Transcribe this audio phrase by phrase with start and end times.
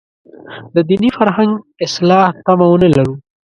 [0.73, 1.51] د دیني فرهنګ
[1.85, 3.13] اصلاح تمه ونه لرو.